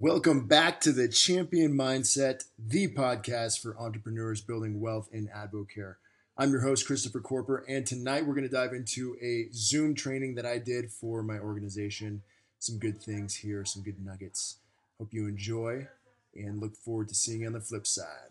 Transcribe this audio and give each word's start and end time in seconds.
Welcome 0.00 0.46
back 0.46 0.80
to 0.82 0.92
the 0.92 1.08
Champion 1.08 1.72
Mindset, 1.72 2.44
the 2.56 2.86
podcast 2.86 3.60
for 3.60 3.76
entrepreneurs 3.76 4.40
building 4.40 4.78
wealth 4.80 5.08
in 5.10 5.26
AdvoCare. 5.26 5.96
I'm 6.36 6.52
your 6.52 6.60
host, 6.60 6.86
Christopher 6.86 7.18
Corper, 7.18 7.64
and 7.68 7.84
tonight 7.84 8.24
we're 8.24 8.36
going 8.36 8.48
to 8.48 8.54
dive 8.54 8.74
into 8.74 9.16
a 9.20 9.48
Zoom 9.52 9.96
training 9.96 10.36
that 10.36 10.46
I 10.46 10.58
did 10.58 10.92
for 10.92 11.24
my 11.24 11.40
organization. 11.40 12.22
Some 12.60 12.78
good 12.78 13.02
things 13.02 13.34
here, 13.34 13.64
some 13.64 13.82
good 13.82 13.98
nuggets. 14.00 14.58
Hope 15.00 15.12
you 15.12 15.26
enjoy 15.26 15.88
and 16.32 16.60
look 16.60 16.76
forward 16.76 17.08
to 17.08 17.16
seeing 17.16 17.40
you 17.40 17.48
on 17.48 17.54
the 17.54 17.60
flip 17.60 17.84
side. 17.84 18.30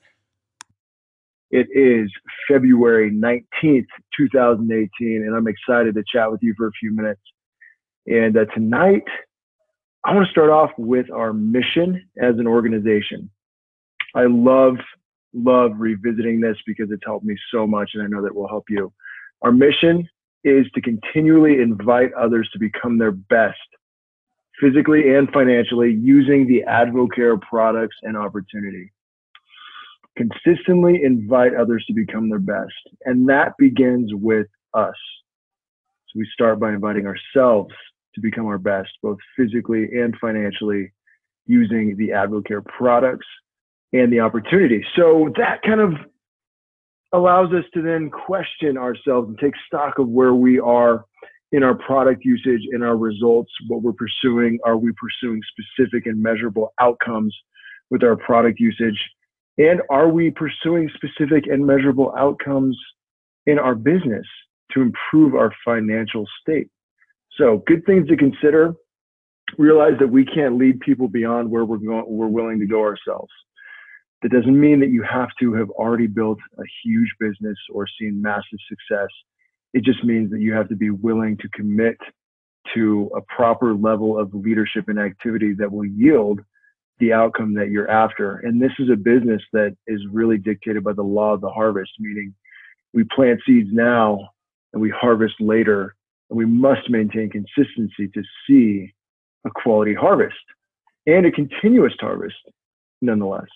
It 1.51 1.67
is 1.75 2.09
February 2.49 3.11
19th, 3.11 3.87
2018, 4.15 4.89
and 5.27 5.35
I'm 5.35 5.49
excited 5.49 5.95
to 5.95 6.03
chat 6.15 6.31
with 6.31 6.41
you 6.41 6.53
for 6.55 6.67
a 6.67 6.71
few 6.79 6.95
minutes. 6.95 7.21
And 8.05 8.37
uh, 8.37 8.45
tonight, 8.55 9.03
I 10.07 10.13
want 10.13 10.25
to 10.25 10.31
start 10.31 10.49
off 10.49 10.71
with 10.77 11.11
our 11.11 11.33
mission 11.33 12.01
as 12.17 12.39
an 12.39 12.47
organization. 12.47 13.29
I 14.15 14.23
love, 14.23 14.77
love 15.33 15.71
revisiting 15.75 16.39
this 16.39 16.55
because 16.65 16.89
it's 16.91 17.03
helped 17.05 17.25
me 17.25 17.35
so 17.51 17.67
much, 17.67 17.91
and 17.93 18.01
I 18.01 18.07
know 18.07 18.23
that 18.23 18.33
will 18.33 18.47
help 18.47 18.63
you. 18.69 18.93
Our 19.41 19.51
mission 19.51 20.07
is 20.45 20.65
to 20.75 20.81
continually 20.81 21.61
invite 21.61 22.13
others 22.13 22.49
to 22.53 22.57
become 22.57 22.97
their 22.97 23.11
best, 23.11 23.57
physically 24.61 25.13
and 25.13 25.29
financially, 25.33 25.91
using 25.91 26.47
the 26.47 26.63
AdvoCare 26.69 27.41
products 27.41 27.97
and 28.03 28.15
opportunity. 28.15 28.93
Consistently 30.15 31.03
invite 31.03 31.53
others 31.53 31.83
to 31.87 31.93
become 31.93 32.29
their 32.29 32.39
best, 32.39 32.71
and 33.03 33.27
that 33.27 33.55
begins 33.59 34.11
with 34.13 34.47
us. 34.73 34.95
So 36.07 36.19
we 36.19 36.29
start 36.33 36.61
by 36.61 36.69
inviting 36.69 37.07
ourselves 37.07 37.73
to 38.17 38.21
become 38.21 38.47
our 38.47 38.57
best, 38.57 38.89
both 39.03 39.19
physically 39.37 39.83
and 39.93 40.15
financially, 40.19 40.91
using 41.45 41.95
the 41.95 42.09
AdvoCare 42.09 42.65
products 42.65 43.27
and 43.93 44.11
the 44.11 44.19
opportunity. 44.19 44.83
So 44.95 45.31
that 45.37 45.61
kind 45.61 45.79
of 45.79 45.93
allows 47.13 47.53
us 47.53 47.63
to 47.73 47.81
then 47.81 48.09
question 48.09 48.77
ourselves 48.77 49.29
and 49.29 49.37
take 49.39 49.53
stock 49.65 49.99
of 49.99 50.09
where 50.09 50.33
we 50.33 50.59
are 50.59 51.05
in 51.51 51.63
our 51.63 51.75
product 51.75 52.25
usage, 52.25 52.61
in 52.73 52.83
our 52.83 52.97
results, 52.97 53.51
what 53.67 53.81
we're 53.81 53.93
pursuing. 53.93 54.59
Are 54.65 54.77
we 54.77 54.91
pursuing 54.91 55.41
specific 55.51 56.05
and 56.05 56.21
measurable 56.21 56.73
outcomes 56.81 57.35
with 57.89 58.03
our 58.03 58.17
product 58.17 58.59
usage? 58.59 58.99
And 59.57 59.81
are 59.89 60.09
we 60.09 60.31
pursuing 60.31 60.89
specific 60.95 61.45
and 61.47 61.65
measurable 61.65 62.13
outcomes 62.17 62.77
in 63.45 63.57
our 63.57 63.75
business 63.75 64.25
to 64.71 64.81
improve 64.81 65.35
our 65.35 65.53
financial 65.63 66.25
state? 66.41 66.67
So 67.37 67.63
good 67.67 67.85
things 67.85 68.07
to 68.09 68.17
consider. 68.17 68.73
Realize 69.57 69.93
that 69.99 70.07
we 70.07 70.25
can't 70.25 70.57
lead 70.57 70.79
people 70.81 71.07
beyond 71.07 71.49
where 71.49 71.63
we're 71.63 71.77
going, 71.77 72.05
we're 72.07 72.27
willing 72.27 72.59
to 72.59 72.65
go 72.65 72.81
ourselves. 72.81 73.31
That 74.21 74.31
doesn't 74.31 74.59
mean 74.59 74.79
that 74.79 74.89
you 74.89 75.03
have 75.03 75.29
to 75.39 75.53
have 75.53 75.69
already 75.69 76.07
built 76.07 76.39
a 76.57 76.63
huge 76.83 77.09
business 77.19 77.57
or 77.71 77.85
seen 77.99 78.21
massive 78.21 78.59
success. 78.67 79.09
It 79.73 79.83
just 79.83 80.03
means 80.03 80.31
that 80.31 80.41
you 80.41 80.53
have 80.53 80.69
to 80.69 80.75
be 80.75 80.89
willing 80.89 81.37
to 81.37 81.49
commit 81.49 81.97
to 82.73 83.09
a 83.15 83.21
proper 83.21 83.73
level 83.73 84.19
of 84.19 84.33
leadership 84.33 84.89
and 84.89 84.99
activity 84.99 85.53
that 85.53 85.71
will 85.71 85.85
yield 85.85 86.41
the 86.99 87.13
outcome 87.13 87.53
that 87.53 87.69
you're 87.69 87.89
after. 87.89 88.37
And 88.37 88.61
this 88.61 88.71
is 88.79 88.89
a 88.89 88.95
business 88.95 89.41
that 89.53 89.77
is 89.85 90.01
really 90.11 90.37
dictated 90.37 90.83
by 90.83 90.93
the 90.93 91.03
law 91.03 91.33
of 91.33 91.41
the 91.41 91.49
harvest, 91.49 91.91
meaning 91.99 92.33
we 92.93 93.03
plant 93.15 93.39
seeds 93.45 93.69
now 93.71 94.29
and 94.73 94.81
we 94.81 94.89
harvest 94.89 95.35
later 95.39 95.95
and 96.29 96.37
we 96.37 96.45
must 96.45 96.89
maintain 96.89 97.29
consistency 97.29 98.07
to 98.13 98.23
see 98.47 98.93
a 99.45 99.49
quality 99.49 99.93
harvest 99.93 100.35
and 101.05 101.25
a 101.25 101.31
continuous 101.31 101.93
harvest 101.99 102.35
nonetheless. 103.01 103.47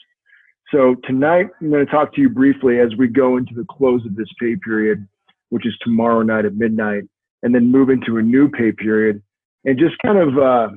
So 0.72 0.96
tonight, 1.04 1.48
I'm 1.60 1.70
going 1.70 1.86
to 1.86 1.92
talk 1.92 2.14
to 2.16 2.22
you 2.22 2.30
briefly 2.30 2.80
as 2.80 2.96
we 2.98 3.08
go 3.08 3.38
into 3.38 3.54
the 3.54 3.66
close 3.70 4.06
of 4.06 4.16
this 4.16 4.30
pay 4.40 4.56
period, 4.56 5.06
which 5.50 5.66
is 5.66 5.74
tomorrow 5.82 6.22
night 6.22 6.46
at 6.46 6.56
midnight, 6.56 7.04
and 7.44 7.54
then 7.54 7.72
move 7.72 7.90
into 7.90 8.18
a 8.18 8.22
new 8.22 8.50
pay 8.50 8.72
period 8.72 9.22
and 9.66 9.78
just 9.78 9.96
kind 10.06 10.18
of 10.18 10.38
uh, 10.38 10.70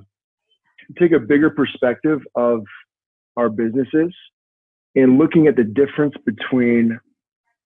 take 0.98 1.12
a 1.12 1.18
bigger 1.18 1.50
perspective 1.50 2.20
of 2.34 2.64
our 3.36 3.48
businesses 3.48 4.12
and 4.96 5.18
looking 5.18 5.46
at 5.46 5.56
the 5.56 5.64
difference 5.64 6.14
between 6.24 6.98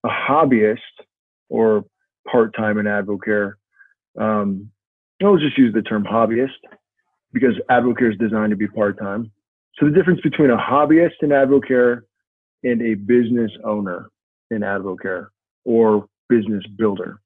a 0.04 0.08
hobbyist 0.08 0.78
or 1.48 1.84
part-time 2.30 2.78
in 2.78 2.86
AdvoCare 2.86 3.54
um, 4.18 4.70
let's 5.20 5.42
just 5.42 5.58
use 5.58 5.72
the 5.74 5.82
term 5.82 6.04
hobbyist 6.04 6.58
because 7.32 7.54
AdvoCare 7.70 8.12
is 8.12 8.18
designed 8.18 8.50
to 8.50 8.56
be 8.56 8.68
part-time. 8.68 9.30
So 9.78 9.86
the 9.86 9.92
difference 9.92 10.20
between 10.22 10.50
a 10.50 10.56
hobbyist 10.56 11.22
in 11.22 11.30
AdvoCare 11.30 12.00
and 12.64 12.82
a 12.82 12.94
business 12.94 13.50
owner 13.64 14.10
in 14.50 14.60
AdvoCare 14.60 15.28
or 15.64 16.06
business 16.28 16.64
builder. 16.76 17.20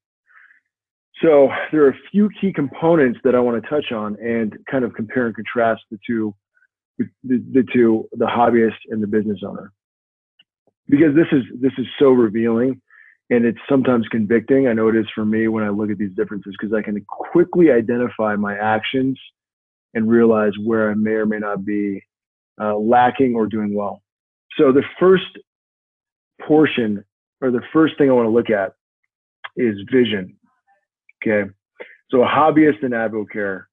So 1.23 1.51
there 1.71 1.85
are 1.85 1.91
a 1.91 1.99
few 2.11 2.29
key 2.41 2.53
components 2.53 3.21
that 3.25 3.35
I 3.35 3.41
want 3.41 3.63
to 3.63 3.69
touch 3.69 3.93
on 3.93 4.17
and 4.21 4.57
kind 4.71 4.85
of 4.85 4.93
compare 4.95 5.27
and 5.27 5.35
contrast 5.35 5.83
the 5.91 5.99
two, 6.05 6.35
the, 6.99 7.07
the 7.23 7.65
two, 7.73 8.09
the 8.13 8.27
hobbyist 8.27 8.79
and 8.91 9.03
the 9.03 9.07
business 9.07 9.39
owner, 9.47 9.73
because 10.89 11.15
this 11.15 11.29
is 11.31 11.45
this 11.61 11.73
is 11.79 11.87
so 11.99 12.11
revealing 12.11 12.81
and 13.33 13.47
it's 13.47 13.59
sometimes 13.67 14.07
convicting. 14.09 14.69
I 14.69 14.75
know 14.75 14.89
it 14.89 14.95
is 14.95 15.07
for 15.15 15.25
me 15.25 15.49
when 15.49 15.65
I 15.65 15.71
look 15.71 15.91
at 15.91 15.97
these 15.97 16.15
differences 16.15 16.55
because 16.61 16.75
I 16.75 16.83
can 16.83 17.03
quickly 17.09 17.71
identify 17.71 18.37
my 18.37 18.59
actions 18.59 19.19
and 19.95 20.07
realize 20.07 20.53
where 20.63 20.91
I 20.91 20.95
may 20.95 21.13
or 21.13 21.25
may 21.25 21.39
not 21.39 21.65
be 21.65 22.03
uh, 22.61 22.77
lacking 22.77 23.35
or 23.35 23.47
doing 23.47 23.75
well. 23.75 24.03
So 24.59 24.71
the 24.71 24.83
first 25.01 25.39
portion 26.47 27.03
or 27.41 27.51
the 27.51 27.63
first 27.73 27.97
thing 27.97 28.11
I 28.11 28.13
want 28.13 28.27
to 28.27 28.31
look 28.31 28.51
at 28.51 28.75
is 29.57 29.77
vision. 29.91 30.37
Okay. 31.23 31.51
So 32.11 32.23
a 32.23 32.27
hobbyist 32.27 32.83
in 32.83 32.91
AdvoCare 32.91 33.65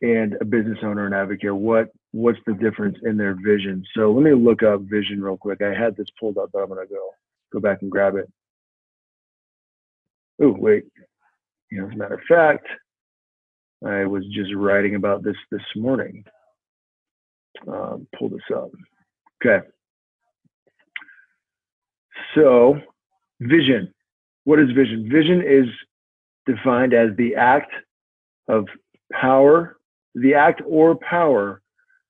and 0.00 0.34
a 0.40 0.46
business 0.46 0.78
owner 0.82 1.06
in 1.06 1.12
AdvoCare, 1.12 1.54
what 1.54 1.88
what's 2.12 2.38
the 2.46 2.54
difference 2.54 2.96
in 3.02 3.18
their 3.18 3.34
vision? 3.34 3.84
So 3.94 4.12
let 4.12 4.22
me 4.22 4.32
look 4.32 4.62
up 4.62 4.80
vision 4.80 5.22
real 5.22 5.36
quick. 5.36 5.60
I 5.60 5.78
had 5.78 5.94
this 5.94 6.08
pulled 6.18 6.38
up, 6.38 6.48
but 6.54 6.60
I'm 6.60 6.68
gonna 6.68 6.86
go 6.86 7.10
go 7.52 7.60
back 7.60 7.82
and 7.82 7.90
grab 7.90 8.14
it 8.14 8.32
oh 10.40 10.54
wait, 10.58 10.84
you 11.70 11.80
know, 11.80 11.88
as 11.88 11.94
a 11.94 11.96
matter 11.96 12.14
of 12.14 12.20
fact, 12.28 12.66
I 13.86 14.04
was 14.06 14.24
just 14.32 14.54
writing 14.54 14.94
about 14.94 15.22
this 15.22 15.36
this 15.50 15.62
morning. 15.76 16.24
Um, 17.66 18.06
pull 18.18 18.28
this 18.28 18.40
up. 18.54 18.70
Okay. 19.44 19.66
So, 22.34 22.80
vision. 23.40 23.92
What 24.44 24.58
is 24.58 24.70
vision? 24.70 25.08
Vision 25.10 25.42
is 25.42 25.66
defined 26.46 26.94
as 26.94 27.10
the 27.16 27.34
act 27.34 27.72
of 28.48 28.66
power, 29.12 29.78
the 30.14 30.34
act 30.34 30.62
or 30.66 30.96
power 30.96 31.60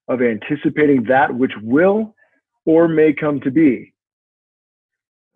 of 0.08 0.22
anticipating 0.22 1.04
that 1.04 1.34
which 1.34 1.52
will 1.62 2.14
or 2.64 2.88
may 2.88 3.12
come 3.12 3.40
to 3.40 3.50
be, 3.50 3.92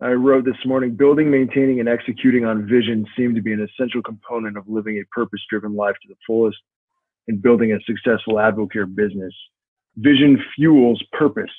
I 0.03 0.11
wrote 0.11 0.43
this 0.43 0.65
morning 0.65 0.95
building, 0.97 1.31
maintaining, 1.31 1.79
and 1.79 1.87
executing 1.87 2.43
on 2.43 2.67
vision 2.67 3.07
seem 3.15 3.33
to 3.35 3.41
be 3.41 3.53
an 3.53 3.65
essential 3.65 4.01
component 4.01 4.57
of 4.57 4.67
living 4.67 4.97
a 4.97 5.15
purpose 5.15 5.39
driven 5.49 5.77
life 5.77 5.95
to 6.01 6.09
the 6.09 6.17
fullest 6.27 6.57
and 7.29 7.41
building 7.41 7.71
a 7.71 7.79
successful 7.85 8.33
AdvoCare 8.33 8.93
business. 8.93 9.33
Vision 9.95 10.43
fuels 10.57 11.01
purpose, 11.13 11.53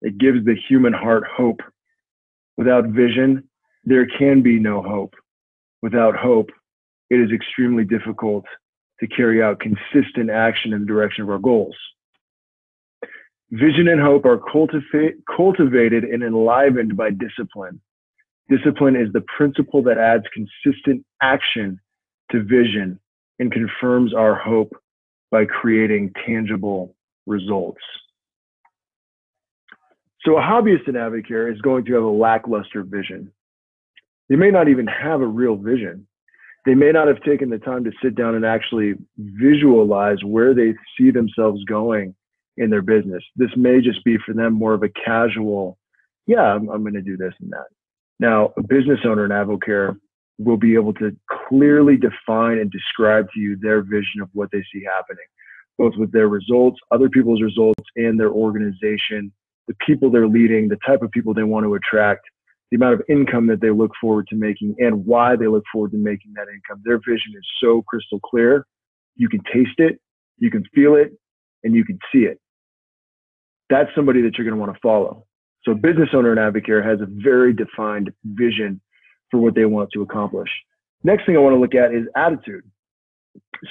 it 0.00 0.16
gives 0.16 0.42
the 0.46 0.56
human 0.68 0.94
heart 0.94 1.24
hope. 1.30 1.60
Without 2.56 2.86
vision, 2.86 3.46
there 3.84 4.06
can 4.06 4.40
be 4.40 4.58
no 4.58 4.80
hope. 4.82 5.12
Without 5.82 6.16
hope, 6.16 6.48
it 7.10 7.16
is 7.16 7.30
extremely 7.30 7.84
difficult 7.84 8.46
to 9.00 9.06
carry 9.06 9.42
out 9.42 9.60
consistent 9.60 10.30
action 10.30 10.72
in 10.72 10.80
the 10.80 10.86
direction 10.86 11.24
of 11.24 11.28
our 11.28 11.38
goals. 11.38 11.76
Vision 13.52 13.88
and 13.88 14.00
hope 14.00 14.24
are 14.24 14.38
cultivate, 14.38 15.16
cultivated 15.36 16.04
and 16.04 16.22
enlivened 16.22 16.96
by 16.96 17.10
discipline. 17.10 17.80
Discipline 18.48 18.94
is 18.94 19.12
the 19.12 19.24
principle 19.36 19.82
that 19.82 19.98
adds 19.98 20.24
consistent 20.32 21.04
action 21.20 21.80
to 22.30 22.42
vision 22.42 23.00
and 23.40 23.50
confirms 23.50 24.14
our 24.14 24.36
hope 24.36 24.72
by 25.32 25.44
creating 25.46 26.12
tangible 26.24 26.94
results. 27.26 27.80
So 30.24 30.36
a 30.36 30.40
hobbyist 30.40 30.86
in 30.86 30.94
AdvoCare 30.94 31.52
is 31.52 31.60
going 31.60 31.84
to 31.86 31.94
have 31.94 32.04
a 32.04 32.08
lackluster 32.08 32.84
vision. 32.84 33.32
They 34.28 34.36
may 34.36 34.50
not 34.50 34.68
even 34.68 34.86
have 34.86 35.22
a 35.22 35.26
real 35.26 35.56
vision. 35.56 36.06
They 36.66 36.74
may 36.74 36.92
not 36.92 37.08
have 37.08 37.22
taken 37.22 37.50
the 37.50 37.58
time 37.58 37.82
to 37.84 37.90
sit 38.02 38.14
down 38.14 38.36
and 38.36 38.44
actually 38.44 38.94
visualize 39.18 40.22
where 40.22 40.54
they 40.54 40.74
see 40.96 41.10
themselves 41.10 41.64
going 41.64 42.14
in 42.60 42.70
their 42.70 42.82
business. 42.82 43.24
This 43.36 43.50
may 43.56 43.80
just 43.80 44.04
be 44.04 44.18
for 44.24 44.34
them 44.34 44.52
more 44.52 44.74
of 44.74 44.82
a 44.82 44.90
casual, 44.90 45.78
yeah, 46.26 46.42
I'm, 46.42 46.68
I'm 46.68 46.82
going 46.82 46.94
to 46.94 47.02
do 47.02 47.16
this 47.16 47.32
and 47.40 47.50
that. 47.52 47.66
Now, 48.20 48.52
a 48.58 48.62
business 48.62 49.00
owner 49.04 49.24
in 49.24 49.30
AdvoCare 49.30 49.98
will 50.38 50.58
be 50.58 50.74
able 50.74 50.92
to 50.94 51.16
clearly 51.48 51.96
define 51.96 52.58
and 52.58 52.70
describe 52.70 53.26
to 53.32 53.40
you 53.40 53.56
their 53.56 53.82
vision 53.82 54.20
of 54.22 54.28
what 54.34 54.50
they 54.52 54.62
see 54.72 54.84
happening, 54.84 55.24
both 55.78 55.94
with 55.96 56.12
their 56.12 56.28
results, 56.28 56.78
other 56.90 57.08
people's 57.08 57.42
results, 57.42 57.82
and 57.96 58.20
their 58.20 58.30
organization, 58.30 59.32
the 59.66 59.74
people 59.86 60.10
they're 60.10 60.28
leading, 60.28 60.68
the 60.68 60.78
type 60.86 61.00
of 61.02 61.10
people 61.10 61.32
they 61.32 61.42
want 61.44 61.64
to 61.64 61.74
attract, 61.74 62.26
the 62.70 62.76
amount 62.76 62.94
of 62.94 63.02
income 63.08 63.46
that 63.46 63.62
they 63.62 63.70
look 63.70 63.92
forward 63.98 64.26
to 64.28 64.36
making, 64.36 64.76
and 64.78 65.06
why 65.06 65.34
they 65.34 65.46
look 65.46 65.64
forward 65.72 65.92
to 65.92 65.98
making 65.98 66.32
that 66.34 66.48
income. 66.48 66.82
Their 66.84 66.98
vision 66.98 67.32
is 67.34 67.46
so 67.62 67.82
crystal 67.88 68.20
clear. 68.20 68.66
You 69.16 69.30
can 69.30 69.40
taste 69.52 69.78
it, 69.78 69.98
you 70.36 70.50
can 70.50 70.64
feel 70.74 70.94
it, 70.94 71.12
and 71.64 71.74
you 71.74 71.84
can 71.84 71.98
see 72.12 72.20
it. 72.20 72.38
That's 73.70 73.88
somebody 73.94 74.20
that 74.22 74.36
you're 74.36 74.44
going 74.44 74.58
to 74.58 74.60
want 74.60 74.74
to 74.74 74.80
follow. 74.80 75.26
So, 75.64 75.74
business 75.74 76.10
owner 76.12 76.32
in 76.32 76.38
Advocare 76.38 76.84
has 76.84 77.00
a 77.00 77.06
very 77.08 77.52
defined 77.52 78.10
vision 78.24 78.80
for 79.30 79.38
what 79.38 79.54
they 79.54 79.64
want 79.64 79.90
to 79.92 80.02
accomplish. 80.02 80.48
Next 81.04 81.24
thing 81.24 81.36
I 81.36 81.40
want 81.40 81.54
to 81.54 81.60
look 81.60 81.74
at 81.74 81.94
is 81.94 82.06
attitude. 82.16 82.64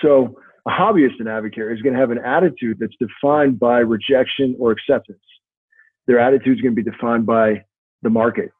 So, 0.01 0.40
a 0.66 0.72
hobbyist 0.72 1.19
in 1.19 1.25
Advocare 1.25 1.74
is 1.74 1.81
going 1.81 1.94
to 1.94 2.00
have 2.00 2.12
an 2.12 2.19
attitude 2.19 2.78
that's 2.80 2.96
defined 3.00 3.60
by 3.60 3.80
rejection 3.80 4.56
or 4.60 4.72
acceptance. 4.72 5.19
Their 6.07 6.19
attitude 6.19 6.57
is 6.57 6.62
going 6.62 6.75
to 6.75 6.81
be 6.81 6.90
defined 6.90 7.25
by 7.25 7.63
the 8.01 8.10
market 8.10 8.51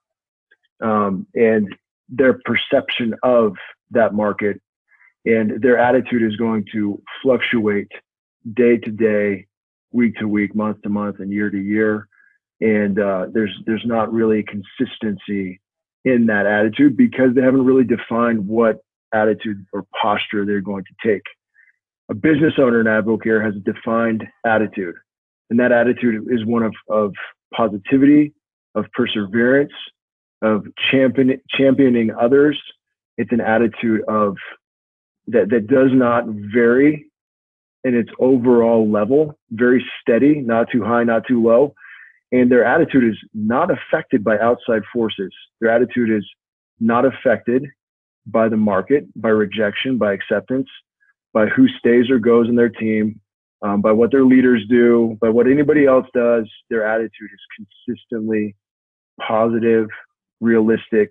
um, 0.83 1.27
and 1.36 1.68
their 2.09 2.39
perception 2.45 3.15
of 3.24 3.53
that 3.91 4.13
market. 4.13 4.62
And 5.25 5.62
their 5.62 5.77
attitude 5.77 6.24
is 6.24 6.36
going 6.36 6.65
to 6.71 7.01
fluctuate 7.21 7.91
day 8.53 8.77
to 8.77 8.91
day, 8.91 9.47
week 9.91 10.15
to 10.18 10.27
week, 10.27 10.56
month 10.56 10.81
to 10.83 10.89
month, 10.89 11.19
and 11.19 11.31
year 11.31 11.50
to 11.50 11.57
year. 11.59 12.07
And 12.62 13.00
uh, 13.00 13.27
there's 13.31 13.56
there's 13.65 13.86
not 13.86 14.12
really 14.12 14.44
consistency 14.44 15.62
in 16.06 16.25
that 16.27 16.45
attitude 16.45 16.97
because 16.97 17.33
they 17.36 17.41
haven't 17.41 17.65
really 17.65 17.83
defined 17.83 18.47
what 18.47 18.80
attitude 19.13 19.65
or 19.74 19.86
posture 20.01 20.45
they're 20.45 20.62
going 20.62 20.83
to 20.83 21.07
take. 21.07 21.24
A 22.09 22.13
business 22.13 22.53
owner 22.57 22.80
in 22.80 22.88
Advocare 22.88 23.44
has 23.44 23.56
a 23.56 23.59
defined 23.59 24.27
attitude, 24.45 24.95
and 25.50 25.59
that 25.59 25.71
attitude 25.71 26.27
is 26.30 26.45
one 26.45 26.63
of, 26.63 26.74
of 26.89 27.13
positivity, 27.53 28.33
of 28.75 28.86
perseverance, 28.94 29.74
of 30.41 30.65
champion, 30.91 31.39
championing 31.50 32.12
others. 32.12 32.59
It's 33.18 33.31
an 33.31 33.41
attitude 33.41 34.01
of 34.07 34.38
that 35.27 35.50
that 35.50 35.68
does 35.68 35.91
not 35.91 36.25
vary 36.27 37.08
in 37.83 37.95
its 37.95 38.09
overall 38.19 38.89
level, 38.89 39.37
very 39.51 39.85
steady, 40.01 40.41
not 40.41 40.67
too 40.71 40.83
high, 40.83 41.03
not 41.03 41.25
too 41.27 41.41
low. 41.41 41.73
And 42.31 42.51
their 42.51 42.65
attitude 42.65 43.03
is 43.03 43.17
not 43.33 43.69
affected 43.71 44.23
by 44.23 44.37
outside 44.37 44.83
forces. 44.93 45.31
Their 45.61 45.71
attitude 45.71 46.11
is 46.11 46.27
not 46.79 47.05
affected 47.05 47.65
by 48.27 48.49
the 48.49 48.57
market, 48.57 49.05
by 49.15 49.29
rejection, 49.29 49.97
by 49.97 50.13
acceptance, 50.13 50.67
by 51.33 51.47
who 51.47 51.67
stays 51.79 52.09
or 52.09 52.19
goes 52.19 52.47
in 52.47 52.55
their 52.55 52.69
team, 52.69 53.19
um, 53.61 53.81
by 53.81 53.91
what 53.91 54.11
their 54.11 54.25
leaders 54.25 54.63
do, 54.69 55.17
by 55.21 55.29
what 55.29 55.47
anybody 55.47 55.85
else 55.85 56.05
does. 56.13 56.49
Their 56.69 56.85
attitude 56.85 57.29
is 57.33 57.65
consistently 57.87 58.55
positive, 59.19 59.87
realistic, 60.39 61.09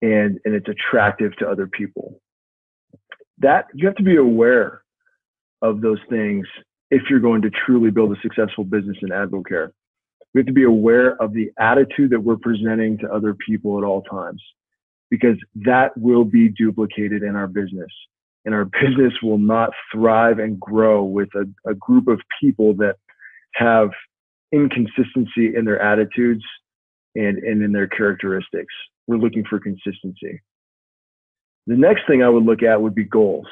and, 0.00 0.38
and 0.44 0.54
it's 0.54 0.68
attractive 0.68 1.36
to 1.36 1.48
other 1.48 1.66
people. 1.66 2.20
That 3.38 3.66
you 3.74 3.86
have 3.86 3.96
to 3.96 4.02
be 4.02 4.16
aware 4.16 4.82
of 5.62 5.80
those 5.80 5.98
things 6.08 6.46
if 6.90 7.02
you're 7.10 7.20
going 7.20 7.42
to 7.42 7.50
truly 7.50 7.90
build 7.90 8.12
a 8.12 8.20
successful 8.20 8.64
business 8.64 8.96
in 9.02 9.10
AdvoCare. 9.10 9.70
We 10.34 10.40
have 10.40 10.46
to 10.46 10.52
be 10.52 10.64
aware 10.64 11.20
of 11.22 11.32
the 11.32 11.50
attitude 11.58 12.10
that 12.10 12.20
we're 12.20 12.36
presenting 12.36 12.98
to 12.98 13.12
other 13.12 13.34
people 13.34 13.78
at 13.78 13.84
all 13.84 14.02
times 14.02 14.42
because 15.10 15.36
that 15.56 15.96
will 15.96 16.24
be 16.24 16.48
duplicated 16.48 17.22
in 17.22 17.34
our 17.34 17.46
business. 17.46 17.90
And 18.44 18.54
our 18.54 18.64
business 18.80 19.12
will 19.22 19.38
not 19.38 19.70
thrive 19.92 20.38
and 20.38 20.60
grow 20.60 21.02
with 21.04 21.28
a, 21.34 21.46
a 21.68 21.74
group 21.74 22.08
of 22.08 22.20
people 22.40 22.74
that 22.74 22.96
have 23.54 23.90
inconsistency 24.52 25.54
in 25.56 25.64
their 25.64 25.80
attitudes 25.80 26.44
and, 27.14 27.38
and 27.38 27.62
in 27.62 27.72
their 27.72 27.88
characteristics. 27.88 28.72
We're 29.06 29.16
looking 29.16 29.44
for 29.48 29.58
consistency. 29.58 30.40
The 31.66 31.76
next 31.76 32.02
thing 32.06 32.22
I 32.22 32.28
would 32.28 32.44
look 32.44 32.62
at 32.62 32.80
would 32.80 32.94
be 32.94 33.04
goals. 33.04 33.46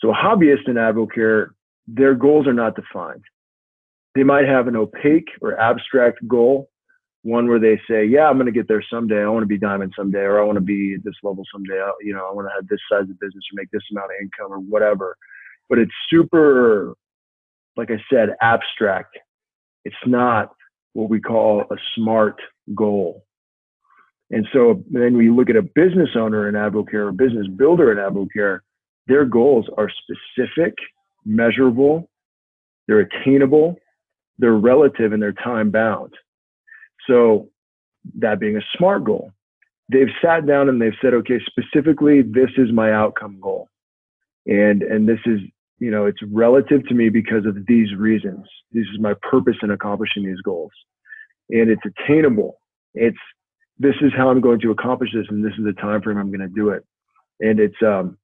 So 0.00 0.10
a 0.10 0.14
hobbyist 0.14 0.68
in 0.68 0.74
Advocare, 0.74 1.48
their 1.86 2.14
goals 2.14 2.46
are 2.46 2.52
not 2.52 2.76
defined. 2.76 3.24
They 4.14 4.22
might 4.22 4.46
have 4.46 4.68
an 4.68 4.76
opaque 4.76 5.28
or 5.40 5.58
abstract 5.58 6.26
goal, 6.26 6.70
one 7.22 7.48
where 7.48 7.58
they 7.58 7.80
say, 7.88 8.04
"Yeah, 8.04 8.28
I'm 8.28 8.36
going 8.36 8.46
to 8.46 8.52
get 8.52 8.68
there 8.68 8.84
someday. 8.90 9.22
I 9.22 9.28
want 9.28 9.42
to 9.42 9.46
be 9.46 9.58
diamond 9.58 9.92
someday, 9.96 10.20
or 10.20 10.40
I 10.40 10.44
want 10.44 10.56
to 10.56 10.62
be 10.62 10.94
at 10.94 11.04
this 11.04 11.14
level 11.22 11.44
someday. 11.52 11.80
I, 11.80 11.92
you 12.00 12.14
know, 12.14 12.26
I 12.28 12.32
want 12.32 12.48
to 12.48 12.54
have 12.54 12.68
this 12.68 12.80
size 12.90 13.08
of 13.10 13.18
business 13.20 13.44
or 13.52 13.54
make 13.54 13.70
this 13.70 13.82
amount 13.90 14.10
of 14.12 14.22
income 14.22 14.52
or 14.52 14.58
whatever." 14.58 15.16
But 15.68 15.78
it's 15.78 15.92
super, 16.08 16.94
like 17.76 17.90
I 17.90 18.02
said, 18.10 18.30
abstract. 18.40 19.18
It's 19.84 19.96
not 20.06 20.52
what 20.94 21.10
we 21.10 21.20
call 21.20 21.64
a 21.70 21.76
smart 21.94 22.40
goal. 22.74 23.24
And 24.30 24.46
so 24.52 24.82
then 24.90 25.16
we 25.16 25.30
look 25.30 25.48
at 25.48 25.56
a 25.56 25.62
business 25.62 26.10
owner 26.14 26.48
in 26.48 26.54
Advocare, 26.54 27.08
a 27.08 27.12
business 27.12 27.46
builder 27.46 27.92
in 27.92 27.98
Advocare, 27.98 28.60
their 29.08 29.24
goals 29.24 29.66
are 29.76 29.90
specific, 29.90 30.74
measurable, 31.24 32.08
they're 32.86 33.00
attainable, 33.00 33.76
they're 34.38 34.52
relative, 34.52 35.12
and 35.12 35.22
they're 35.22 35.32
time 35.32 35.70
bound. 35.70 36.12
So, 37.08 37.48
that 38.18 38.38
being 38.38 38.56
a 38.56 38.62
SMART 38.76 39.04
goal, 39.04 39.32
they've 39.90 40.08
sat 40.22 40.46
down 40.46 40.68
and 40.68 40.80
they've 40.80 40.92
said, 41.02 41.14
okay, 41.14 41.40
specifically, 41.46 42.22
this 42.22 42.50
is 42.56 42.72
my 42.72 42.92
outcome 42.92 43.38
goal. 43.40 43.68
And, 44.46 44.82
and 44.82 45.08
this 45.08 45.18
is, 45.26 45.40
you 45.78 45.90
know, 45.90 46.06
it's 46.06 46.22
relative 46.30 46.86
to 46.88 46.94
me 46.94 47.08
because 47.08 47.44
of 47.46 47.66
these 47.66 47.94
reasons. 47.94 48.46
This 48.72 48.84
is 48.92 49.00
my 49.00 49.14
purpose 49.22 49.56
in 49.62 49.70
accomplishing 49.70 50.24
these 50.24 50.40
goals. 50.42 50.70
And 51.50 51.70
it's 51.70 51.82
attainable. 51.84 52.60
It's, 52.94 53.18
this 53.78 53.94
is 54.00 54.12
how 54.16 54.30
I'm 54.30 54.40
going 54.40 54.60
to 54.60 54.70
accomplish 54.70 55.10
this, 55.14 55.26
and 55.28 55.44
this 55.44 55.52
is 55.58 55.64
the 55.64 55.74
time 55.74 56.02
frame 56.02 56.18
I'm 56.18 56.30
going 56.30 56.40
to 56.40 56.54
do 56.54 56.70
it. 56.70 56.84
And 57.40 57.60
it's, 57.60 57.80
um, 57.82 58.16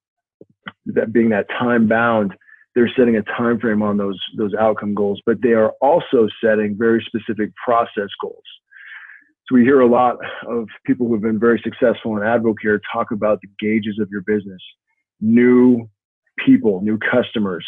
that 0.86 1.12
being 1.12 1.30
that 1.30 1.48
time 1.48 1.88
bound, 1.88 2.34
they're 2.74 2.90
setting 2.96 3.16
a 3.16 3.22
time 3.22 3.58
frame 3.60 3.82
on 3.82 3.96
those 3.96 4.18
those 4.36 4.54
outcome 4.54 4.94
goals, 4.94 5.20
but 5.26 5.40
they 5.42 5.52
are 5.52 5.72
also 5.80 6.28
setting 6.42 6.76
very 6.76 7.04
specific 7.06 7.50
process 7.64 8.08
goals. 8.20 8.42
So 9.46 9.54
we 9.54 9.62
hear 9.62 9.80
a 9.80 9.86
lot 9.86 10.16
of 10.48 10.68
people 10.86 11.06
who 11.06 11.14
have 11.14 11.22
been 11.22 11.38
very 11.38 11.60
successful 11.62 12.16
in 12.16 12.22
Advocare 12.22 12.80
talk 12.90 13.10
about 13.10 13.40
the 13.42 13.48
gauges 13.58 13.98
of 14.00 14.08
your 14.10 14.22
business, 14.22 14.60
new 15.20 15.88
people, 16.44 16.80
new 16.80 16.98
customers, 16.98 17.66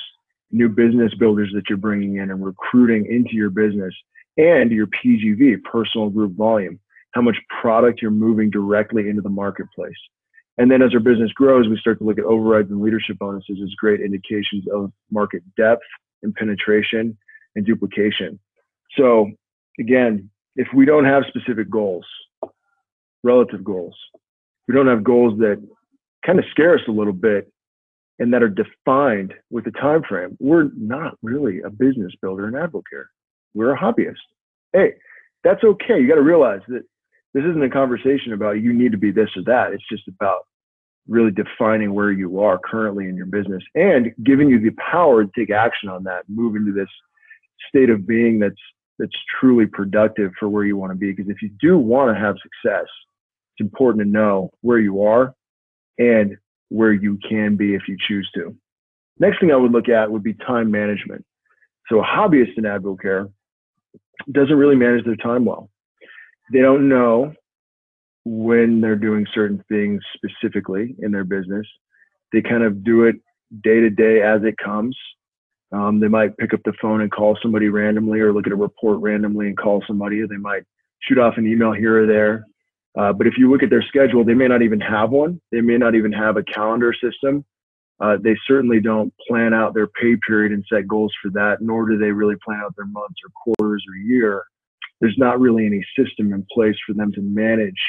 new 0.51 0.69
business 0.69 1.13
builders 1.15 1.51
that 1.55 1.65
you're 1.69 1.77
bringing 1.79 2.17
in 2.17 2.31
and 2.31 2.45
recruiting 2.45 3.05
into 3.07 3.35
your 3.35 3.51
business, 3.51 3.95
and 4.39 4.71
your 4.71 4.87
PGV, 4.87 5.63
personal 5.65 6.09
group 6.09 6.35
volume, 6.35 6.81
how 7.13 7.21
much 7.21 7.37
product 7.61 8.01
you're 8.01 8.11
moving 8.11 8.51
directly 8.51 9.09
into 9.09 9.23
the 9.23 9.29
marketplace. 9.29 9.93
And 10.59 10.71
then 10.71 10.83
as 10.83 10.95
our 10.95 11.01
business 11.01 11.31
grows, 11.33 11.69
we 11.69 11.79
start 11.79 11.99
to 11.99 12.05
look 12.05 12.19
at 12.19 12.25
overrides 12.25 12.71
and 12.71 12.81
leadership 12.81 13.19
bonuses 13.19 13.59
as 13.63 13.75
great 13.79 14.01
indications 14.01 14.65
of 14.73 14.91
market 15.11 15.43
depth 15.57 15.83
and 16.23 16.35
penetration 16.35 17.17
and 17.55 17.67
duplication. 17.67 18.39
So 18.97 19.31
again, 19.79 20.31
if 20.57 20.69
we 20.75 20.87
don't 20.87 21.05
have 21.05 21.25
specific 21.29 21.69
goals, 21.69 22.07
relative 23.23 23.63
goals, 23.63 23.97
we 24.67 24.75
don't 24.75 24.87
have 24.87 25.05
goals 25.05 25.39
that 25.41 25.63
kind 26.25 26.39
of 26.39 26.45
scare 26.51 26.75
us 26.75 26.81
a 26.89 26.93
little 26.93 27.13
bit 27.13 27.53
and 28.19 28.33
that 28.33 28.43
are 28.43 28.49
defined 28.49 29.35
with 29.51 29.67
a 29.67 29.71
time 29.73 30.03
frame, 30.09 30.37
we're 30.41 30.71
not 30.75 31.19
really 31.23 31.61
a 31.61 31.71
business 31.71 32.13
builder 32.23 32.47
and 32.47 32.57
Advocare. 32.57 33.07
We're 33.55 33.75
a 33.75 33.79
hobbyist. 33.79 34.15
Hey, 34.73 34.95
that's 35.45 35.63
okay. 35.63 36.01
You 36.01 36.09
got 36.09 36.15
to 36.15 36.23
realize 36.23 36.61
that 36.69 36.83
this 37.37 37.45
isn't 37.45 37.63
a 37.63 37.69
conversation 37.69 38.33
about 38.33 38.63
you 38.63 38.73
need 38.73 38.93
to 38.93 38.99
be 38.99 39.11
this 39.11 39.29
or 39.37 39.43
that. 39.43 39.75
It's 39.75 39.87
just 39.91 40.09
about 40.09 40.47
really 41.07 41.31
defining 41.31 41.93
where 41.93 42.11
you 42.11 42.41
are 42.41 42.59
currently 42.59 43.11
in 43.11 43.15
your 43.15 43.27
business 43.27 43.63
and 43.75 44.11
giving 44.25 44.49
you 44.49 44.59
the 44.59 44.75
power 44.91 45.23
to 45.23 45.31
take 45.37 45.51
action 45.51 45.91
on 45.91 46.03
that, 46.05 46.23
move 46.31 46.57
into 46.57 46.73
this 46.73 46.89
state 47.69 47.91
of 47.91 48.07
being 48.07 48.39
that's 48.39 48.55
that's 48.99 49.13
truly 49.39 49.67
productive 49.67 50.33
for 50.41 50.49
where 50.49 50.65
you 50.65 50.79
want 50.79 50.93
to 50.93 50.97
be. 50.97 51.13
Because 51.13 51.29
if 51.29 51.43
you 51.43 51.51
do 51.61 51.77
want 51.77 52.11
to 52.11 52.19
have 52.19 52.37
success, 52.37 52.87
it's 53.53 53.61
important 53.61 54.03
to 54.03 54.11
know 54.11 54.51
where 54.63 54.79
you 54.79 55.03
are 55.03 55.35
and 55.99 56.39
where 56.71 56.95
you 56.95 57.19
can 57.29 57.55
be 57.55 57.75
if 57.75 57.83
you 57.87 57.99
choose 58.09 58.31
to. 58.35 58.57
Next 59.19 59.41
thing 59.41 59.53
I 59.53 59.57
would 59.57 59.73
look 59.73 59.91
at 59.91 60.11
would 60.11 60.23
be 60.23 60.33
time 60.33 60.71
management. 60.71 61.23
So 61.91 62.01
a 62.01 62.03
hobbyist 62.03 62.57
in 62.57 62.65
Advocare 62.65 63.31
doesn't 64.33 64.57
really 64.57 64.77
manage 64.77 65.05
their 65.05 65.17
time 65.17 65.45
well 65.45 65.69
they 66.53 66.61
don't 66.61 66.89
know 66.89 67.35
when 68.25 68.81
they're 68.81 68.97
doing 68.97 69.27
certain 69.35 69.65
things 69.69 70.03
specifically 70.15 70.97
in 71.01 71.13
their 71.13 71.25
business. 71.25 71.67
They 72.33 72.43
kind 72.43 72.65
of 72.65 72.85
do 72.85 73.05
it 73.05 73.17
day 73.65 73.81
to 73.81 73.91
day 73.91 74.23
as 74.23 74.43
it 74.45 74.57
comes. 74.59 74.97
Um, 75.73 76.01
they 76.01 76.09
might 76.09 76.37
pick 76.39 76.55
up 76.55 76.61
the 76.65 76.75
phone 76.83 77.03
and 77.03 77.11
call 77.13 77.39
somebody 77.43 77.69
randomly 77.69 78.21
or 78.21 78.33
look 78.33 78.47
at 78.47 78.53
a 78.53 78.57
report 78.57 79.01
randomly 79.01 79.49
and 79.49 79.57
call 79.59 79.83
somebody. 79.87 80.21
They 80.27 80.37
might 80.37 80.65
shoot 81.03 81.19
off 81.19 81.35
an 81.39 81.47
email 81.47 81.73
here 81.73 82.05
or 82.05 82.07
there. 82.07 82.47
Uh, 82.99 83.13
but 83.13 83.27
if 83.27 83.35
you 83.39 83.51
look 83.51 83.63
at 83.63 83.71
their 83.71 83.83
schedule, 83.83 84.25
they 84.25 84.35
may 84.35 84.49
not 84.49 84.63
even 84.63 84.81
have 84.81 85.11
one. 85.11 85.41
They 85.53 85.61
may 85.61 85.79
not 85.79 85.95
even 85.95 86.13
have 86.13 86.37
a 86.37 86.45
calendar 86.45 86.95
system 86.95 87.45
Uh, 88.01 88.19
they 88.23 88.37
certainly 88.47 88.81
don't 88.81 89.13
plan 89.27 89.55
out 89.55 89.75
their 89.75 89.87
pay 89.87 90.17
period 90.27 90.53
and 90.53 90.65
set 90.73 90.87
goals 90.87 91.13
for 91.23 91.31
that, 91.31 91.59
nor 91.63 91.89
do 91.89 91.97
they 91.99 92.11
really 92.11 92.37
plan 92.45 92.61
out 92.65 92.75
their 92.77 92.87
months 92.87 93.17
or 93.25 93.55
quarters 93.57 93.85
or 93.89 93.97
year. 93.97 94.45
There's 95.01 95.17
not 95.19 95.41
really 95.41 95.67
any 95.67 95.85
system 95.99 96.33
in 96.33 96.47
place 96.53 96.77
for 96.87 96.95
them 96.95 97.13
to 97.13 97.21
manage 97.21 97.81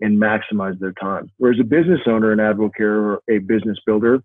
and 0.00 0.18
maximize 0.18 0.78
their 0.78 0.92
time. 0.92 1.30
Whereas 1.38 1.60
a 1.60 1.64
business 1.64 2.00
owner, 2.06 2.32
an 2.32 2.38
AdvoCare, 2.38 2.80
or 2.80 3.22
a 3.30 3.38
business 3.38 3.78
builder 3.86 4.22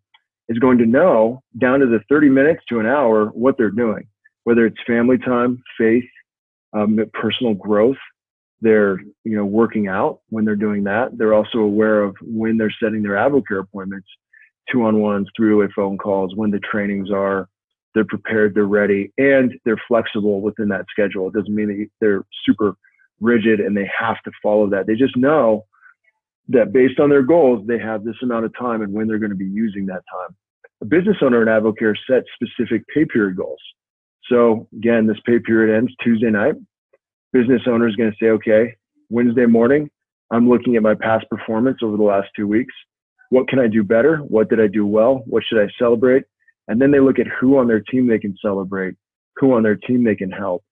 is 0.50 0.58
going 0.60 0.78
to 0.80 0.86
know 0.86 1.42
down 1.60 1.80
to 1.80 1.86
the 1.86 2.00
30 2.10 2.30
minutes 2.30 2.64
to 2.70 2.80
an 2.80 2.86
hour 2.86 3.28
what 3.28 3.58
they're 3.58 3.70
doing, 3.70 4.08
whether 4.44 4.66
it's 4.66 4.78
family 4.86 5.18
time, 5.18 5.62
faith, 5.78 6.06
um, 6.74 7.00
personal 7.14 7.54
growth. 7.54 7.98
They're 8.60 9.00
you 9.24 9.38
know 9.38 9.46
working 9.46 9.88
out 9.88 10.22
when 10.30 10.44
they're 10.44 10.56
doing 10.56 10.84
that. 10.86 11.16
They're 11.18 11.36
also 11.36 11.60
aware 11.60 12.02
of 12.02 12.16
when 12.22 12.58
they're 12.58 12.74
setting 12.82 13.04
their 13.04 13.14
AdvoCare 13.14 13.60
appointments, 13.60 14.08
two 14.72 14.84
on 14.84 15.00
ones, 15.00 15.28
three 15.38 15.54
way 15.54 15.68
phone 15.76 15.98
calls, 15.98 16.36
when 16.36 16.50
the 16.50 16.60
trainings 16.60 17.12
are. 17.12 17.48
They're 17.98 18.06
prepared, 18.06 18.54
they're 18.54 18.66
ready, 18.66 19.12
and 19.18 19.56
they're 19.66 19.82
flexible 19.88 20.40
within 20.40 20.68
that 20.68 20.86
schedule. 20.92 21.28
It 21.28 21.34
doesn't 21.34 21.56
mean 21.56 21.68
that 21.70 21.88
they're 22.00 22.24
super 22.46 22.76
rigid 23.20 23.60
and 23.60 23.76
they 23.76 23.90
have 24.00 24.22
to 24.26 24.32
follow 24.44 24.70
that. 24.70 24.86
They 24.86 24.94
just 24.94 25.18
know 25.18 25.66
that 26.50 26.72
based 26.72 27.00
on 27.00 27.10
their 27.10 27.24
goals, 27.24 27.66
they 27.66 27.80
have 27.80 28.04
this 28.04 28.14
amount 28.22 28.46
of 28.46 28.56
time 28.56 28.84
and 28.84 28.94
when 28.94 29.08
they're 29.08 29.18
going 29.18 29.32
to 29.32 29.36
be 29.36 29.46
using 29.48 29.88
that 29.88 30.04
time. 30.14 30.36
A 30.84 30.86
business 30.86 31.18
owner 31.24 31.42
in 31.42 31.48
AdvoCare 31.48 31.96
sets 32.08 32.28
specific 32.36 32.84
pay 32.94 33.04
period 33.04 33.36
goals. 33.36 33.58
So 34.30 34.68
again, 34.76 35.08
this 35.08 35.18
pay 35.26 35.40
period 35.40 35.76
ends 35.76 35.92
Tuesday 36.04 36.30
night. 36.30 36.54
Business 37.34 37.64
owner 37.66 37.88
is 37.88 37.96
going 37.96 38.12
to 38.12 38.18
say, 38.22 38.30
okay, 38.30 38.76
Wednesday 39.10 39.48
morning, 39.48 39.90
I'm 40.30 40.48
looking 40.48 40.76
at 40.76 40.84
my 40.84 40.94
past 40.94 41.26
performance 41.32 41.80
over 41.82 41.98
the 41.98 42.04
last 42.04 42.28
two 42.36 42.48
weeks. 42.48 42.76
What 43.32 43.48
can 43.48 43.58
I 43.58 43.66
do 43.66 43.84
better? 43.84 44.18
What 44.18 44.52
did 44.52 44.62
I 44.62 44.68
do 44.68 44.86
well? 44.86 45.24
What 45.26 45.42
should 45.50 45.60
I 45.60 45.68
celebrate? 45.80 46.26
And 46.68 46.82
then 46.82 46.92
they 46.92 47.00
look 47.00 47.20
at 47.20 47.28
who 47.28 47.58
on 47.58 47.68
their 47.68 47.80
team 47.80 48.08
they 48.08 48.20
can 48.20 48.36
celebrate, 48.42 48.96
who 49.38 49.54
on 49.54 49.64
their 49.64 49.76
team 49.76 50.04
they 50.04 50.16
can 50.16 50.32
help, 50.32 50.64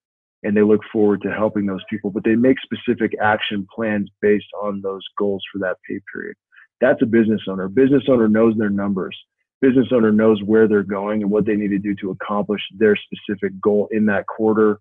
and 0.43 0.55
they 0.55 0.61
look 0.61 0.81
forward 0.91 1.21
to 1.21 1.31
helping 1.31 1.65
those 1.65 1.83
people. 1.89 2.11
But 2.11 2.23
they 2.23 2.35
make 2.35 2.57
specific 2.59 3.13
action 3.21 3.67
plans 3.73 4.09
based 4.21 4.47
on 4.61 4.81
those 4.81 5.03
goals 5.17 5.43
for 5.51 5.59
that 5.59 5.77
pay 5.87 5.99
period. 6.13 6.35
That's 6.81 7.01
a 7.01 7.05
business 7.05 7.41
owner. 7.47 7.67
Business 7.67 8.03
owner 8.09 8.27
knows 8.27 8.55
their 8.57 8.69
numbers. 8.69 9.17
Business 9.61 9.87
owner 9.91 10.11
knows 10.11 10.41
where 10.43 10.67
they're 10.67 10.83
going 10.83 11.21
and 11.21 11.31
what 11.31 11.45
they 11.45 11.55
need 11.55 11.69
to 11.69 11.79
do 11.79 11.95
to 11.95 12.11
accomplish 12.11 12.61
their 12.77 12.97
specific 12.97 13.59
goal 13.61 13.87
in 13.91 14.05
that 14.07 14.27
quarter 14.27 14.79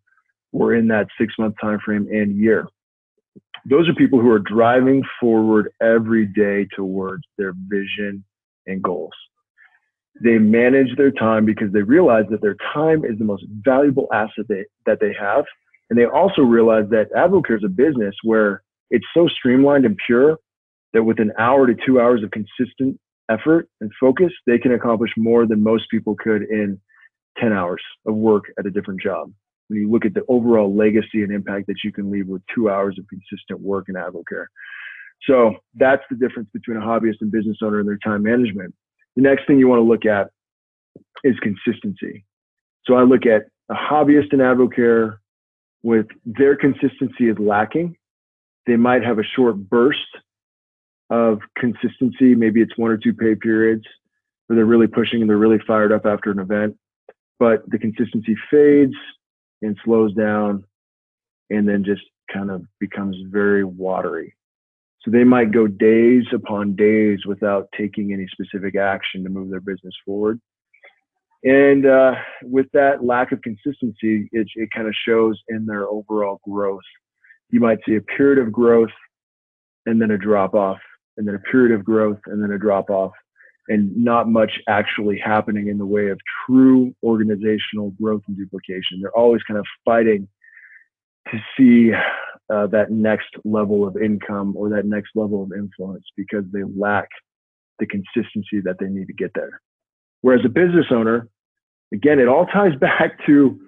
or 0.52 0.74
in 0.74 0.88
that 0.88 1.06
six 1.18 1.32
month 1.38 1.54
time 1.60 1.78
frame 1.84 2.08
and 2.10 2.36
year. 2.36 2.66
Those 3.68 3.88
are 3.88 3.94
people 3.94 4.20
who 4.20 4.30
are 4.30 4.40
driving 4.40 5.02
forward 5.20 5.70
every 5.80 6.26
day 6.26 6.66
towards 6.76 7.22
their 7.38 7.54
vision 7.68 8.24
and 8.66 8.82
goals. 8.82 9.14
They 10.22 10.38
manage 10.38 10.96
their 10.96 11.10
time 11.10 11.44
because 11.44 11.72
they 11.72 11.82
realize 11.82 12.24
that 12.30 12.40
their 12.40 12.56
time 12.72 13.04
is 13.04 13.18
the 13.18 13.24
most 13.24 13.44
valuable 13.64 14.08
asset 14.12 14.46
they, 14.48 14.64
that 14.86 15.00
they 15.00 15.14
have. 15.18 15.44
And 15.90 15.98
they 15.98 16.06
also 16.06 16.42
realize 16.42 16.88
that 16.90 17.12
Advocare 17.12 17.56
is 17.56 17.64
a 17.64 17.68
business 17.68 18.14
where 18.22 18.62
it's 18.90 19.06
so 19.12 19.28
streamlined 19.28 19.84
and 19.84 19.96
pure 20.06 20.38
that 20.92 21.02
with 21.02 21.18
an 21.18 21.32
hour 21.38 21.66
to 21.66 21.74
two 21.84 22.00
hours 22.00 22.22
of 22.22 22.30
consistent 22.30 22.98
effort 23.28 23.68
and 23.80 23.90
focus, 24.00 24.32
they 24.46 24.58
can 24.58 24.72
accomplish 24.72 25.10
more 25.16 25.46
than 25.46 25.62
most 25.62 25.90
people 25.90 26.14
could 26.14 26.42
in 26.42 26.80
10 27.38 27.52
hours 27.52 27.82
of 28.06 28.14
work 28.14 28.44
at 28.58 28.66
a 28.66 28.70
different 28.70 29.00
job. 29.00 29.32
When 29.68 29.80
you 29.80 29.90
look 29.90 30.04
at 30.04 30.14
the 30.14 30.24
overall 30.28 30.74
legacy 30.74 31.22
and 31.22 31.32
impact 31.32 31.66
that 31.66 31.78
you 31.82 31.92
can 31.92 32.10
leave 32.10 32.28
with 32.28 32.42
two 32.54 32.70
hours 32.70 32.98
of 32.98 33.06
consistent 33.08 33.60
work 33.60 33.86
in 33.88 33.94
Advocare. 33.94 34.46
So 35.26 35.56
that's 35.74 36.02
the 36.10 36.16
difference 36.16 36.48
between 36.52 36.76
a 36.76 36.80
hobbyist 36.80 37.20
and 37.20 37.32
business 37.32 37.58
owner 37.62 37.80
and 37.80 37.88
their 37.88 37.98
time 37.98 38.22
management. 38.22 38.74
The 39.16 39.22
next 39.22 39.46
thing 39.46 39.58
you 39.58 39.68
want 39.68 39.80
to 39.80 39.84
look 39.84 40.04
at 40.06 40.30
is 41.22 41.36
consistency. 41.40 42.24
So 42.86 42.94
I 42.94 43.02
look 43.02 43.26
at 43.26 43.46
a 43.70 43.74
hobbyist 43.74 44.32
in 44.32 44.40
Advocare 44.40 45.18
with 45.82 46.06
their 46.24 46.56
consistency 46.56 47.28
is 47.28 47.38
lacking. 47.38 47.96
They 48.66 48.76
might 48.76 49.04
have 49.04 49.18
a 49.18 49.24
short 49.36 49.56
burst 49.56 49.98
of 51.10 51.40
consistency. 51.58 52.34
Maybe 52.34 52.60
it's 52.60 52.76
one 52.76 52.90
or 52.90 52.96
two 52.96 53.12
pay 53.12 53.34
periods 53.34 53.84
where 54.46 54.56
they're 54.56 54.64
really 54.64 54.86
pushing 54.86 55.20
and 55.20 55.30
they're 55.30 55.36
really 55.36 55.60
fired 55.66 55.92
up 55.92 56.06
after 56.06 56.30
an 56.30 56.38
event, 56.38 56.76
but 57.38 57.62
the 57.70 57.78
consistency 57.78 58.36
fades 58.50 58.94
and 59.62 59.76
slows 59.84 60.14
down 60.14 60.64
and 61.50 61.68
then 61.68 61.84
just 61.84 62.02
kind 62.32 62.50
of 62.50 62.64
becomes 62.80 63.16
very 63.30 63.64
watery. 63.64 64.34
So 65.04 65.10
they 65.10 65.24
might 65.24 65.52
go 65.52 65.66
days 65.66 66.24
upon 66.32 66.76
days 66.76 67.20
without 67.26 67.68
taking 67.76 68.12
any 68.12 68.26
specific 68.32 68.74
action 68.74 69.22
to 69.24 69.28
move 69.28 69.50
their 69.50 69.60
business 69.60 69.94
forward. 70.04 70.40
And 71.44 71.84
uh, 71.84 72.14
with 72.42 72.66
that 72.72 73.04
lack 73.04 73.30
of 73.30 73.42
consistency, 73.42 74.30
it, 74.32 74.48
it 74.54 74.70
kind 74.74 74.88
of 74.88 74.94
shows 75.06 75.38
in 75.48 75.66
their 75.66 75.86
overall 75.86 76.40
growth. 76.48 76.80
You 77.50 77.60
might 77.60 77.80
see 77.86 77.96
a 77.96 78.00
period 78.00 78.38
of 78.38 78.50
growth 78.50 78.88
and 79.84 80.00
then 80.00 80.10
a 80.10 80.16
drop 80.16 80.54
off, 80.54 80.78
and 81.18 81.28
then 81.28 81.34
a 81.34 81.50
period 81.50 81.78
of 81.78 81.84
growth 81.84 82.18
and 82.24 82.42
then 82.42 82.50
a 82.50 82.58
drop 82.58 82.88
off, 82.88 83.12
and 83.68 83.94
not 83.94 84.26
much 84.30 84.52
actually 84.66 85.18
happening 85.18 85.68
in 85.68 85.76
the 85.76 85.84
way 85.84 86.08
of 86.08 86.18
true 86.46 86.94
organizational 87.02 87.90
growth 88.00 88.22
and 88.26 88.38
duplication. 88.38 89.00
They're 89.02 89.16
always 89.16 89.42
kind 89.42 89.60
of 89.60 89.66
fighting 89.84 90.26
to 91.30 91.38
see 91.58 91.92
uh, 92.52 92.66
that 92.68 92.90
next 92.90 93.28
level 93.44 93.86
of 93.86 93.96
income 93.96 94.54
or 94.56 94.68
that 94.68 94.84
next 94.84 95.10
level 95.14 95.42
of 95.42 95.52
influence 95.52 96.04
because 96.16 96.44
they 96.52 96.62
lack 96.76 97.08
the 97.78 97.86
consistency 97.86 98.60
that 98.62 98.76
they 98.78 98.86
need 98.86 99.06
to 99.06 99.12
get 99.12 99.30
there. 99.34 99.60
Whereas 100.20 100.44
a 100.44 100.48
business 100.48 100.86
owner, 100.90 101.28
again, 101.92 102.18
it 102.18 102.28
all 102.28 102.46
ties 102.46 102.76
back 102.80 103.18
to 103.26 103.60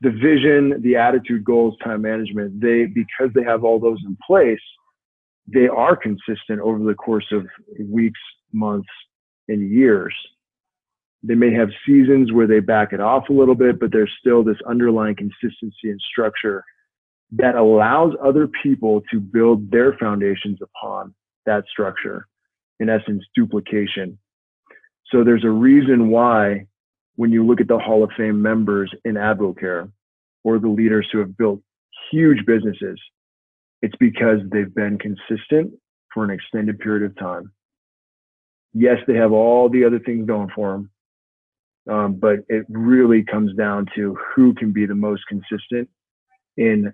the 0.00 0.10
vision, 0.10 0.82
the 0.82 0.96
attitude, 0.96 1.44
goals, 1.44 1.76
time 1.82 2.02
management. 2.02 2.60
They, 2.60 2.86
because 2.86 3.30
they 3.34 3.44
have 3.44 3.64
all 3.64 3.78
those 3.78 4.00
in 4.06 4.16
place, 4.26 4.60
they 5.46 5.68
are 5.68 5.96
consistent 5.96 6.60
over 6.60 6.82
the 6.82 6.94
course 6.94 7.26
of 7.32 7.46
weeks, 7.88 8.20
months, 8.52 8.88
and 9.48 9.70
years. 9.70 10.14
They 11.22 11.34
may 11.34 11.52
have 11.52 11.68
seasons 11.86 12.32
where 12.32 12.46
they 12.46 12.60
back 12.60 12.92
it 12.92 13.00
off 13.00 13.28
a 13.28 13.32
little 13.32 13.54
bit, 13.54 13.80
but 13.80 13.92
there's 13.92 14.12
still 14.18 14.42
this 14.42 14.58
underlying 14.66 15.16
consistency 15.16 15.90
and 15.90 16.00
structure 16.10 16.64
that 17.36 17.56
allows 17.56 18.12
other 18.22 18.48
people 18.62 19.02
to 19.10 19.18
build 19.18 19.70
their 19.70 19.96
foundations 19.98 20.58
upon 20.62 21.14
that 21.46 21.64
structure. 21.70 22.26
In 22.80 22.88
essence, 22.88 23.24
duplication. 23.34 24.18
So 25.10 25.22
there's 25.22 25.44
a 25.44 25.50
reason 25.50 26.08
why 26.08 26.66
when 27.16 27.30
you 27.30 27.46
look 27.46 27.60
at 27.60 27.68
the 27.68 27.78
Hall 27.78 28.02
of 28.02 28.10
Fame 28.16 28.42
members 28.42 28.92
in 29.04 29.14
Advocare 29.14 29.90
or 30.42 30.58
the 30.58 30.68
leaders 30.68 31.08
who 31.12 31.18
have 31.18 31.36
built 31.36 31.60
huge 32.10 32.44
businesses, 32.46 32.98
it's 33.82 33.94
because 34.00 34.38
they've 34.50 34.74
been 34.74 34.98
consistent 34.98 35.72
for 36.12 36.24
an 36.24 36.30
extended 36.30 36.78
period 36.78 37.04
of 37.04 37.16
time. 37.16 37.52
Yes, 38.72 38.98
they 39.06 39.14
have 39.14 39.32
all 39.32 39.68
the 39.68 39.84
other 39.84 40.00
things 40.00 40.26
going 40.26 40.48
for 40.54 40.72
them, 40.72 40.90
um, 41.94 42.14
but 42.14 42.40
it 42.48 42.66
really 42.68 43.22
comes 43.22 43.54
down 43.54 43.86
to 43.94 44.16
who 44.34 44.54
can 44.54 44.72
be 44.72 44.86
the 44.86 44.94
most 44.94 45.22
consistent 45.28 45.88
in 46.56 46.92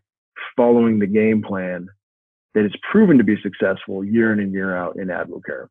following 0.57 0.99
the 0.99 1.07
game 1.07 1.43
plan 1.43 1.89
that 2.55 2.63
has 2.63 2.73
proven 2.91 3.19
to 3.19 3.25
be 3.25 3.37
successful 3.43 4.05
year 4.05 4.33
in 4.33 4.41
and 4.41 4.53
year 4.53 4.77
out 4.77 4.97
in 4.97 5.09
Advocare. 5.09 5.69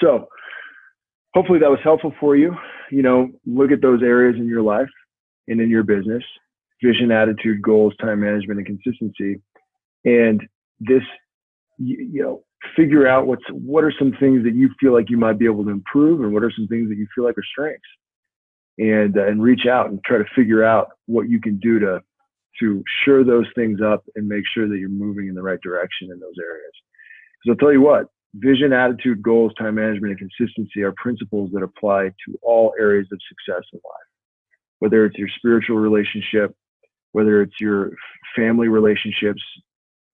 So 0.00 0.28
hopefully 1.34 1.58
that 1.58 1.70
was 1.70 1.80
helpful 1.82 2.14
for 2.20 2.36
you. 2.36 2.54
You 2.90 3.02
know, 3.02 3.28
look 3.46 3.70
at 3.70 3.82
those 3.82 4.02
areas 4.02 4.36
in 4.38 4.46
your 4.46 4.62
life 4.62 4.88
and 5.48 5.60
in 5.60 5.68
your 5.68 5.82
business, 5.82 6.22
vision, 6.82 7.10
attitude, 7.10 7.62
goals, 7.62 7.94
time 8.00 8.20
management, 8.20 8.58
and 8.58 8.66
consistency. 8.66 9.40
And 10.04 10.42
this, 10.80 11.02
you, 11.78 12.22
know, 12.22 12.44
figure 12.76 13.06
out 13.06 13.26
what's 13.26 13.44
what 13.50 13.84
are 13.84 13.92
some 13.98 14.12
things 14.20 14.44
that 14.44 14.54
you 14.54 14.70
feel 14.80 14.92
like 14.92 15.10
you 15.10 15.16
might 15.16 15.38
be 15.38 15.46
able 15.46 15.64
to 15.64 15.70
improve, 15.70 16.20
and 16.20 16.32
what 16.32 16.42
are 16.42 16.52
some 16.54 16.68
things 16.68 16.88
that 16.88 16.96
you 16.96 17.06
feel 17.14 17.24
like 17.24 17.38
are 17.38 17.44
strengths, 17.50 17.82
and 18.78 19.16
uh, 19.18 19.26
and 19.26 19.42
reach 19.42 19.66
out 19.66 19.90
and 19.90 20.02
try 20.04 20.18
to 20.18 20.24
figure 20.36 20.62
out 20.64 20.88
what 21.06 21.28
you 21.28 21.40
can 21.40 21.58
do 21.58 21.78
to 21.78 22.02
to 22.60 22.82
shore 23.04 23.24
those 23.24 23.46
things 23.54 23.80
up 23.80 24.04
and 24.16 24.26
make 24.26 24.44
sure 24.54 24.68
that 24.68 24.78
you're 24.78 24.88
moving 24.88 25.28
in 25.28 25.34
the 25.34 25.42
right 25.42 25.60
direction 25.62 26.10
in 26.10 26.18
those 26.20 26.36
areas. 26.40 26.72
Because 27.42 27.56
I'll 27.56 27.66
tell 27.66 27.72
you 27.72 27.80
what, 27.80 28.06
vision, 28.34 28.72
attitude, 28.72 29.22
goals, 29.22 29.52
time 29.58 29.76
management, 29.76 30.18
and 30.18 30.30
consistency 30.30 30.82
are 30.82 30.92
principles 30.96 31.50
that 31.52 31.62
apply 31.62 32.08
to 32.08 32.38
all 32.42 32.72
areas 32.78 33.06
of 33.12 33.18
success 33.28 33.62
in 33.72 33.80
life. 33.84 34.10
Whether 34.80 35.04
it's 35.06 35.16
your 35.16 35.28
spiritual 35.36 35.78
relationship, 35.78 36.54
whether 37.12 37.42
it's 37.42 37.54
your 37.60 37.90
family 38.36 38.68
relationships, 38.68 39.42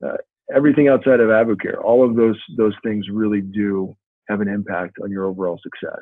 uh, 0.07 0.19
everything 0.55 0.89
outside 0.89 1.21
of 1.21 1.29
Advocare, 1.29 1.83
all 1.83 2.09
of 2.09 2.15
those 2.15 2.39
those 2.57 2.75
things 2.83 3.07
really 3.11 3.41
do 3.41 3.97
have 4.29 4.41
an 4.41 4.49
impact 4.49 4.99
on 5.03 5.11
your 5.11 5.25
overall 5.25 5.59
success. 5.63 6.01